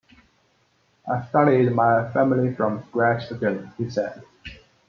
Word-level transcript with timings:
"I 1.07 1.27
started 1.29 1.71
my 1.75 2.11
family 2.11 2.55
from 2.55 2.81
scratch 2.89 3.29
again," 3.29 3.71
he 3.77 3.87
said. 3.87 4.23